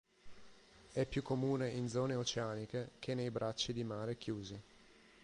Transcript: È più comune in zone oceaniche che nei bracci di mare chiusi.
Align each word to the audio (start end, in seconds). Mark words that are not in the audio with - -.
È 0.93 1.05
più 1.05 1.21
comune 1.21 1.69
in 1.69 1.87
zone 1.87 2.15
oceaniche 2.15 2.89
che 2.97 3.13
nei 3.13 3.29
bracci 3.29 3.71
di 3.71 3.83
mare 3.83 4.17
chiusi. 4.17 4.59